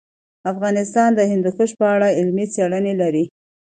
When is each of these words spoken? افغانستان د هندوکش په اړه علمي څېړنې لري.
افغانستان 0.51 1.09
د 1.15 1.21
هندوکش 1.31 1.71
په 1.79 1.85
اړه 1.95 2.07
علمي 2.17 2.45
څېړنې 2.53 2.93
لري. 3.01 3.25